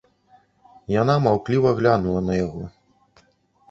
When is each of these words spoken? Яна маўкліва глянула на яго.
Яна 1.01 1.15
маўкліва 1.27 1.77
глянула 1.83 2.27
на 2.31 2.43
яго. 2.45 2.63